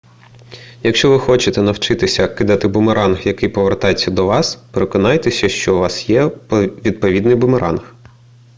[0.83, 6.25] якщо ви хочете навчитися кидати бумеранг який повертається до вас переконайтеся що у вас є
[6.25, 7.95] відповідний бумеранг